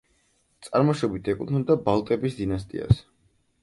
წარმოშობით 0.67 1.31
ეკუთვნოდა 1.35 1.79
ბალტების 1.87 2.43
დინასტიას. 2.43 3.09